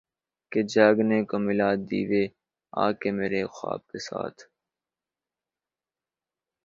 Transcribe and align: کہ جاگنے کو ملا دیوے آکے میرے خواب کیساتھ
کہ 0.51 0.59
جاگنے 0.73 1.19
کو 1.29 1.35
ملا 1.45 1.69
دیوے 1.89 2.23
آکے 2.73 3.09
میرے 3.17 3.41
خواب 3.53 3.81
کیساتھ 3.89 4.39